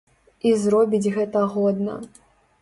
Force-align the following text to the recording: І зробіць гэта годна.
І 0.51 0.53
зробіць 0.61 1.11
гэта 1.17 1.45
годна. 1.53 2.01